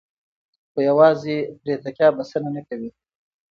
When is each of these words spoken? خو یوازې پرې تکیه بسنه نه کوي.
خو 0.71 0.79
یوازې 0.89 1.37
پرې 1.61 1.75
تکیه 1.83 2.09
بسنه 2.17 2.49
نه 2.55 2.61
کوي. 2.67 2.89